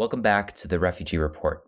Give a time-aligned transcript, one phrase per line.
[0.00, 1.62] Welcome back to the Refugee Report.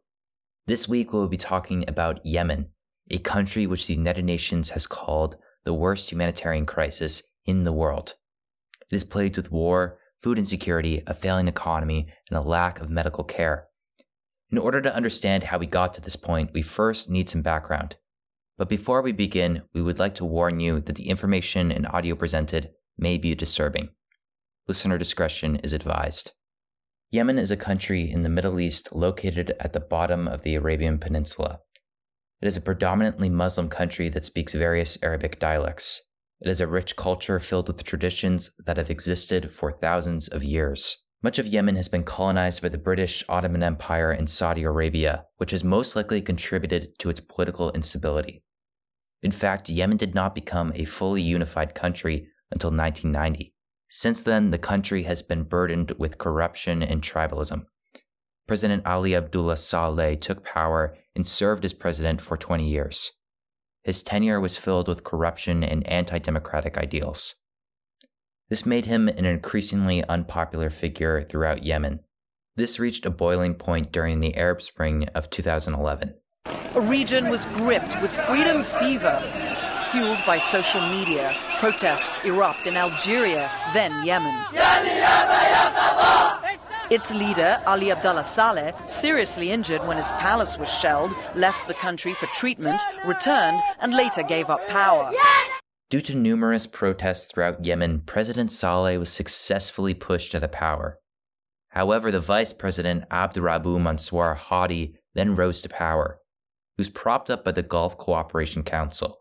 [0.67, 2.70] This week we'll be talking about Yemen,
[3.10, 8.14] a country which the United Nations has called the worst humanitarian crisis in the world.
[8.90, 13.22] It is plagued with war, food insecurity, a failing economy, and a lack of medical
[13.22, 13.66] care.
[14.51, 17.96] In order to understand how we got to this point, we first need some background.
[18.57, 22.14] But before we begin, we would like to warn you that the information and audio
[22.14, 23.91] presented may be disturbing.
[24.67, 26.33] Listener discretion is advised.
[27.13, 30.96] Yemen is a country in the Middle East located at the bottom of the Arabian
[30.96, 31.61] Peninsula.
[32.41, 36.00] It is a predominantly Muslim country that speaks various Arabic dialects.
[36.41, 41.05] It is a rich culture filled with traditions that have existed for thousands of years.
[41.22, 45.50] Much of Yemen has been colonized by the British Ottoman Empire and Saudi Arabia, which
[45.50, 48.42] has most likely contributed to its political instability.
[49.22, 53.52] In fact, Yemen did not become a fully unified country until 1990.
[53.95, 57.66] Since then, the country has been burdened with corruption and tribalism.
[58.48, 63.12] President Ali Abdullah Saleh took power and served as president for 20 years.
[63.83, 67.34] His tenure was filled with corruption and anti democratic ideals.
[68.48, 72.00] This made him an increasingly unpopular figure throughout Yemen.
[72.56, 76.14] This reached a boiling point during the Arab Spring of 2011.
[76.47, 79.52] A region was gripped with freedom fever
[79.92, 84.34] fueled by social media, protests erupt in Algeria, then Yemen.
[86.90, 92.14] Its leader, Ali Abdullah Saleh, seriously injured when his palace was shelled, left the country
[92.14, 95.12] for treatment, returned, and later gave up power.
[95.90, 100.98] Due to numerous protests throughout Yemen, President Saleh was successfully pushed out of power.
[101.68, 106.18] However, the vice president Abdurabu Mansour Hadi then rose to power.
[106.76, 109.18] He was propped up by the Gulf Cooperation Council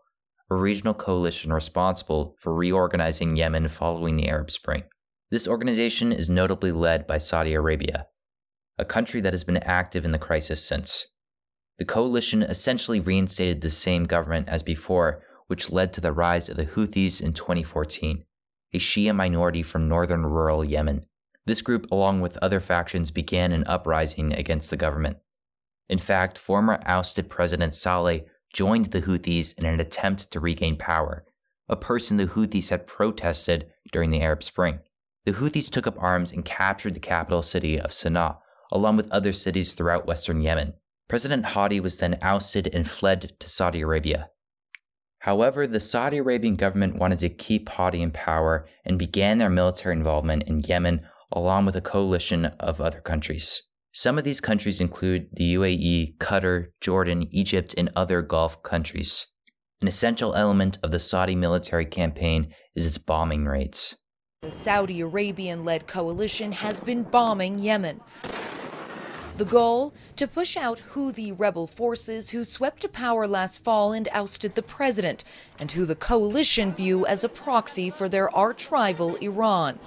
[0.54, 4.84] a regional coalition responsible for reorganizing Yemen following the Arab Spring.
[5.30, 8.06] This organization is notably led by Saudi Arabia,
[8.78, 11.06] a country that has been active in the crisis since.
[11.78, 16.56] The coalition essentially reinstated the same government as before, which led to the rise of
[16.56, 18.24] the Houthis in 2014,
[18.74, 21.06] a Shia minority from northern rural Yemen.
[21.46, 25.18] This group, along with other factions, began an uprising against the government.
[25.88, 31.24] In fact, former ousted President Saleh joined the Houthis in an attempt to regain power,
[31.68, 34.80] a person the Houthis had protested during the Arab Spring.
[35.24, 38.38] The Houthis took up arms and captured the capital city of Sana'a,
[38.72, 40.74] along with other cities throughout western Yemen.
[41.08, 44.30] President Hadi was then ousted and fled to Saudi Arabia.
[45.20, 49.94] However, the Saudi Arabian government wanted to keep Hadi in power and began their military
[49.94, 53.62] involvement in Yemen along with a coalition of other countries.
[53.94, 59.26] Some of these countries include the UAE, Qatar, Jordan, Egypt, and other Gulf countries.
[59.82, 63.96] An essential element of the Saudi military campaign is its bombing raids.
[64.40, 68.00] The Saudi Arabian led coalition has been bombing Yemen.
[69.36, 69.92] The goal?
[70.16, 74.62] To push out Houthi rebel forces who swept to power last fall and ousted the
[74.62, 75.22] president,
[75.58, 79.78] and who the coalition view as a proxy for their arch rival Iran.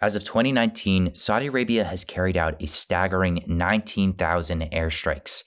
[0.00, 5.42] As of 2019, Saudi Arabia has carried out a staggering 19,000 airstrikes.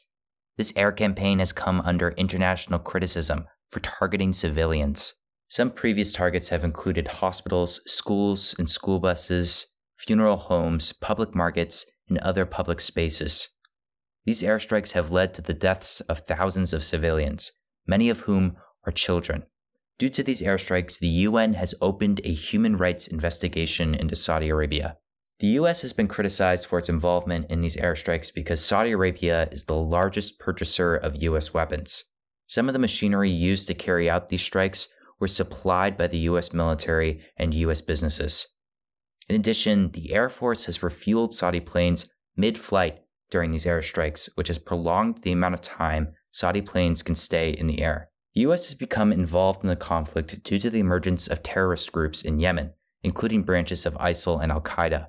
[0.58, 5.14] This air campaign has come under international criticism for targeting civilians.
[5.48, 9.68] Some previous targets have included hospitals, schools and school buses,
[9.98, 13.48] funeral homes, public markets, and other public spaces.
[14.26, 17.54] These airstrikes have led to the deaths of thousands of civilians,
[17.88, 19.44] many of whom are children.
[20.02, 24.98] Due to these airstrikes, the UN has opened a human rights investigation into Saudi Arabia.
[25.38, 29.66] The US has been criticized for its involvement in these airstrikes because Saudi Arabia is
[29.66, 32.06] the largest purchaser of US weapons.
[32.48, 34.88] Some of the machinery used to carry out these strikes
[35.20, 38.48] were supplied by the US military and US businesses.
[39.30, 44.48] In addition, the Air Force has refueled Saudi planes mid flight during these airstrikes, which
[44.48, 48.11] has prolonged the amount of time Saudi planes can stay in the air.
[48.34, 52.22] The US has become involved in the conflict due to the emergence of terrorist groups
[52.22, 55.08] in Yemen, including branches of ISIL and Al Qaeda.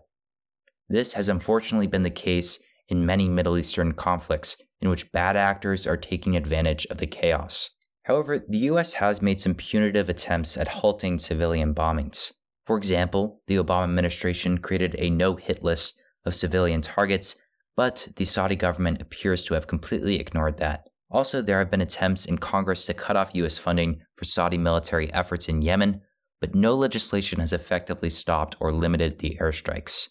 [0.89, 5.87] This has unfortunately been the case in many Middle Eastern conflicts in which bad actors
[5.87, 7.71] are taking advantage of the chaos.
[8.05, 12.33] However, the US has made some punitive attempts at halting civilian bombings.
[12.65, 17.37] For example, the Obama administration created a no hit list of civilian targets,
[17.77, 20.89] but the Saudi government appears to have completely ignored that.
[21.13, 23.59] Also, there have been attempts in Congress to cut off U.S.
[23.59, 26.01] funding for Saudi military efforts in Yemen,
[26.41, 30.09] but no legislation has effectively stopped or limited the airstrikes.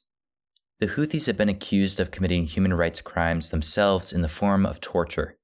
[0.79, 4.79] The Houthis have been accused of committing human rights crimes themselves in the form of
[4.79, 5.37] torture.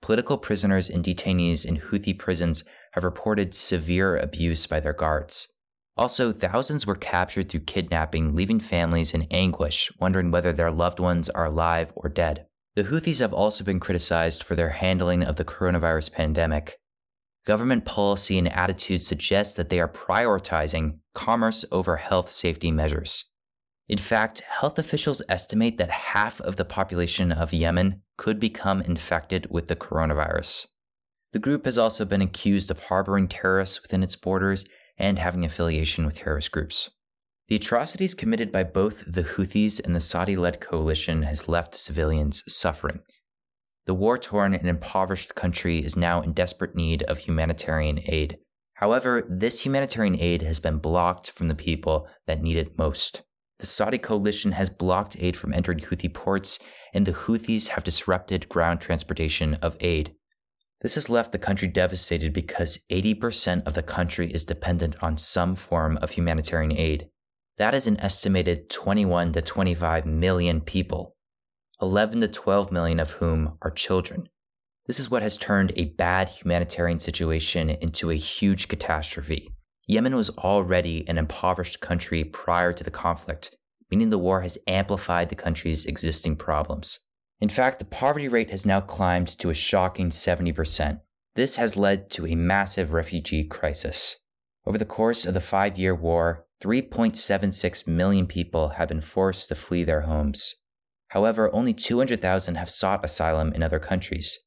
[0.00, 5.52] Political prisoners and detainees in Houthi prisons have reported severe abuse by their guards.
[5.96, 11.28] Also, thousands were captured through kidnapping, leaving families in anguish, wondering whether their loved ones
[11.28, 12.46] are alive or dead.
[12.76, 16.78] The Houthis have also been criticized for their handling of the coronavirus pandemic.
[17.44, 23.24] Government policy and attitude suggest that they are prioritizing commerce over health safety measures.
[23.88, 29.48] In fact, health officials estimate that half of the population of Yemen could become infected
[29.50, 30.68] with the coronavirus.
[31.32, 34.64] The group has also been accused of harboring terrorists within its borders
[34.96, 36.90] and having affiliation with terrorist groups.
[37.50, 42.44] The atrocities committed by both the Houthis and the Saudi led coalition has left civilians
[42.46, 43.00] suffering.
[43.86, 48.38] The war torn and impoverished country is now in desperate need of humanitarian aid.
[48.76, 53.22] However, this humanitarian aid has been blocked from the people that need it most.
[53.58, 56.60] The Saudi coalition has blocked aid from entering Houthi ports,
[56.94, 60.14] and the Houthis have disrupted ground transportation of aid.
[60.82, 65.56] This has left the country devastated because 80% of the country is dependent on some
[65.56, 67.08] form of humanitarian aid.
[67.60, 71.14] That is an estimated 21 to 25 million people,
[71.82, 74.30] 11 to 12 million of whom are children.
[74.86, 79.50] This is what has turned a bad humanitarian situation into a huge catastrophe.
[79.86, 83.54] Yemen was already an impoverished country prior to the conflict,
[83.90, 87.00] meaning the war has amplified the country's existing problems.
[87.42, 91.02] In fact, the poverty rate has now climbed to a shocking 70%.
[91.34, 94.16] This has led to a massive refugee crisis.
[94.64, 99.54] Over the course of the five year war, 3.76 million people have been forced to
[99.54, 100.56] flee their homes.
[101.08, 104.38] However, only 200,000 have sought asylum in other countries.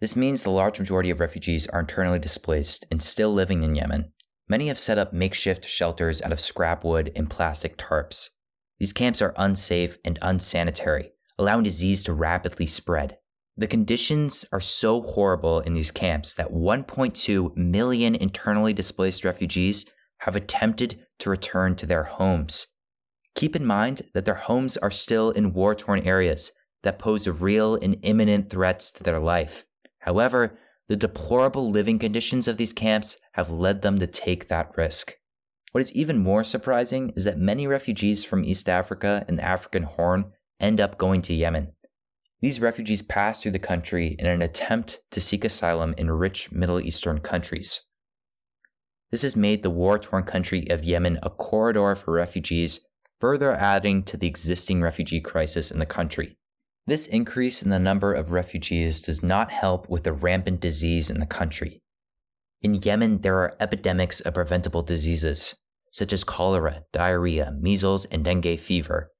[0.00, 4.12] This means the large majority of refugees are internally displaced and still living in Yemen.
[4.48, 8.30] Many have set up makeshift shelters out of scrap wood and plastic tarps.
[8.78, 13.18] These camps are unsafe and unsanitary, allowing disease to rapidly spread.
[13.56, 19.84] The conditions are so horrible in these camps that 1.2 million internally displaced refugees
[20.20, 22.68] have attempted to return to their homes.
[23.34, 26.52] Keep in mind that their homes are still in war torn areas
[26.82, 29.66] that pose real and imminent threats to their life.
[30.00, 30.58] However,
[30.88, 35.14] the deplorable living conditions of these camps have led them to take that risk.
[35.72, 39.84] What is even more surprising is that many refugees from East Africa and the African
[39.84, 41.72] Horn end up going to Yemen.
[42.40, 46.80] These refugees pass through the country in an attempt to seek asylum in rich Middle
[46.80, 47.86] Eastern countries.
[49.10, 52.86] This has made the war torn country of Yemen a corridor for refugees,
[53.20, 56.36] further adding to the existing refugee crisis in the country.
[56.86, 61.20] This increase in the number of refugees does not help with the rampant disease in
[61.20, 61.82] the country.
[62.62, 65.56] In Yemen, there are epidemics of preventable diseases,
[65.90, 69.10] such as cholera, diarrhea, measles, and dengue fever,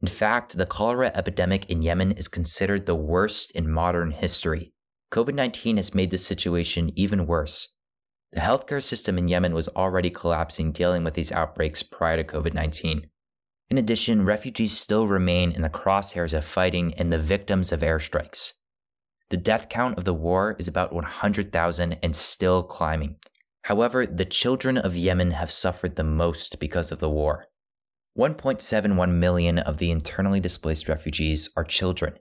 [0.00, 4.72] in fact, the cholera epidemic in Yemen is considered the worst in modern history.
[5.10, 7.74] COVID 19 has made the situation even worse.
[8.32, 12.54] The healthcare system in Yemen was already collapsing dealing with these outbreaks prior to COVID
[12.54, 13.08] 19.
[13.70, 18.52] In addition, refugees still remain in the crosshairs of fighting and the victims of airstrikes.
[19.30, 23.16] The death count of the war is about 100,000 and still climbing.
[23.64, 27.46] However, the children of Yemen have suffered the most because of the war.
[28.18, 32.14] 1.71 million of the internally displaced refugees are children.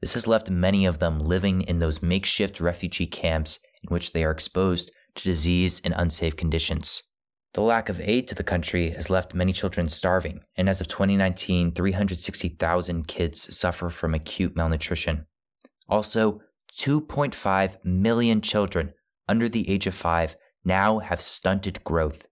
[0.00, 4.24] This has left many of them living in those makeshift refugee camps in which they
[4.24, 7.02] are exposed to disease and unsafe conditions.
[7.54, 10.88] The lack of aid to the country has left many children starving, and as of
[10.88, 15.26] 2019, 360,000 kids suffer from acute malnutrition.
[15.88, 16.40] Also,
[16.76, 18.92] 2.5 million children
[19.28, 22.26] under the age of 5 now have stunted growth.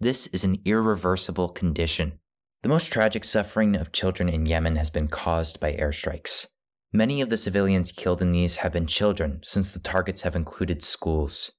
[0.00, 2.18] This is an irreversible condition.
[2.62, 6.46] The most tragic suffering of children in Yemen has been caused by airstrikes.
[6.92, 10.82] Many of the civilians killed in these have been children, since the targets have included
[10.82, 11.52] schools.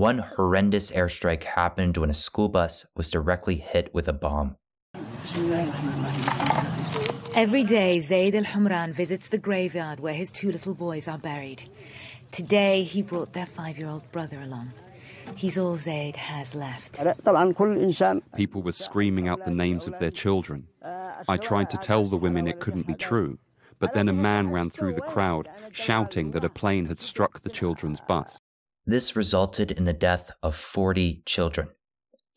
[0.00, 4.56] One horrendous airstrike happened when a school bus was directly hit with a bomb.
[7.34, 11.68] Every day, Zaid Al Humran visits the graveyard where his two little boys are buried.
[12.32, 14.72] Today, he brought their five year old brother along.
[15.36, 16.98] He's all Zaid has left.
[18.36, 20.66] People were screaming out the names of their children.
[21.28, 23.38] I tried to tell the women it couldn't be true,
[23.78, 27.50] but then a man ran through the crowd, shouting that a plane had struck the
[27.50, 28.38] children's bus.
[28.90, 31.68] This resulted in the death of 40 children.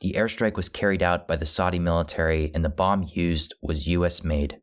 [0.02, 4.24] The airstrike was carried out by the Saudi military, and the bomb used was US
[4.24, 4.60] made.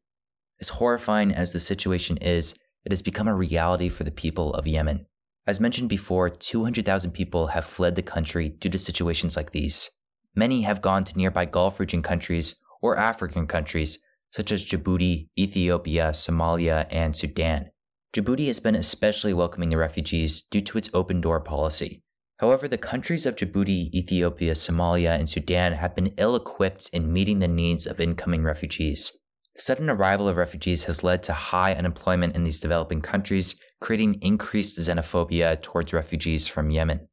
[0.61, 2.54] As horrifying as the situation is,
[2.85, 5.06] it has become a reality for the people of Yemen.
[5.49, 9.90] As mentioned before, 200,000 people have fled the country due to situations like these.
[10.32, 13.99] Many have gone to nearby Gulf region countries or African countries
[14.30, 17.73] such as Djibouti, Ethiopia, Somalia, and Sudan.
[18.12, 22.02] Djibouti has been especially welcoming the refugees due to its open door policy.
[22.38, 27.38] However, the countries of Djibouti, Ethiopia, Somalia, and Sudan have been ill equipped in meeting
[27.38, 29.17] the needs of incoming refugees.
[29.55, 34.14] The sudden arrival of refugees has led to high unemployment in these developing countries, creating
[34.23, 37.07] increased xenophobia towards refugees from Yemen.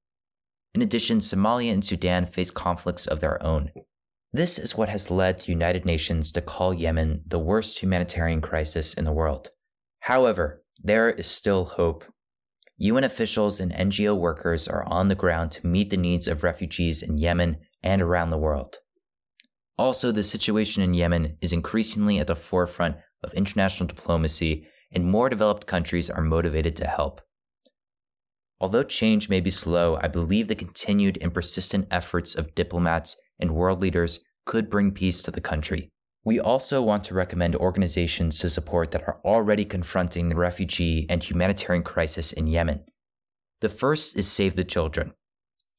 [0.73, 3.71] In addition, Somalia and Sudan face conflicts of their own.
[4.33, 8.95] This is what has led the United Nations to call Yemen the worst humanitarian crisis
[8.95, 9.49] in the world.
[10.01, 12.03] However, there is still hope.
[12.77, 17.01] UN officials and NGO workers are on the ground to meet the needs of refugees
[17.01, 18.77] in Yemen and around the world.
[19.77, 25.29] Also, the situation in Yemen is increasingly at the forefront of international diplomacy, and more
[25.29, 27.21] developed countries are motivated to help.
[28.59, 33.55] Although change may be slow, I believe the continued and persistent efforts of diplomats and
[33.55, 35.91] world leaders could bring peace to the country.
[36.27, 41.23] We also want to recommend organizations to support that are already confronting the refugee and
[41.23, 42.83] humanitarian crisis in Yemen.
[43.61, 45.13] The first is Save the Children.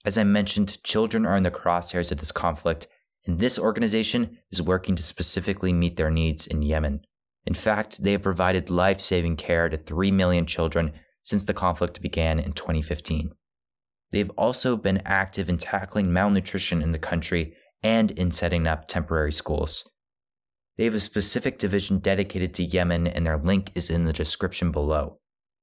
[0.06, 2.86] As I mentioned, children are in the crosshairs of this conflict,
[3.26, 7.02] and this organization is working to specifically meet their needs in Yemen.
[7.44, 12.00] In fact, they have provided life saving care to 3 million children since the conflict
[12.00, 13.32] began in 2015.
[14.12, 19.32] They've also been active in tackling malnutrition in the country and in setting up temporary
[19.32, 19.86] schools.
[20.78, 24.70] They have a specific division dedicated to Yemen, and their link is in the description
[24.70, 25.18] below.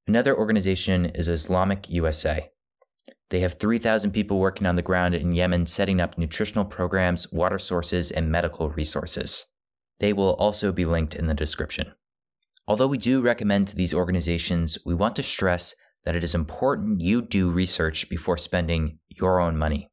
[0.07, 2.51] Another organization is Islamic USA.
[3.29, 7.57] They have 3,000 people working on the ground in Yemen setting up nutritional programs, water
[7.57, 9.45] sources, and medical resources.
[9.99, 11.93] They will also be linked in the description.
[12.67, 17.21] Although we do recommend these organizations, we want to stress that it is important you
[17.21, 19.89] do research before spending your own money.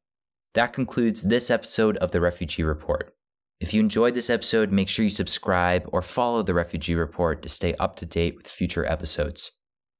[0.53, 3.15] That concludes this episode of the Refugee Report.
[3.59, 7.49] If you enjoyed this episode, make sure you subscribe or follow the Refugee Report to
[7.49, 9.51] stay up to date with future episodes.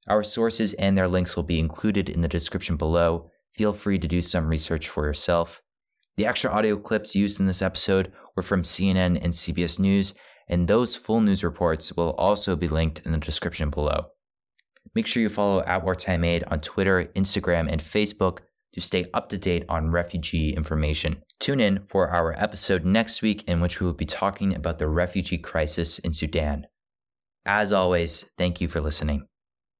[0.06, 3.30] Our sources and their links will be included in the description below.
[3.54, 5.62] Feel free to do some research for yourself.
[6.16, 10.14] The extra audio clips used in this episode were from CNN and CBS News,
[10.48, 14.08] and those full news reports will also be linked in the description below.
[14.94, 18.40] Make sure you follow at Wartime Aid on Twitter, Instagram, and Facebook
[18.74, 21.22] to stay up to date on refugee information.
[21.44, 24.88] Tune in for our episode next week, in which we will be talking about the
[24.88, 26.68] refugee crisis in Sudan.
[27.44, 29.26] As always, thank you for listening.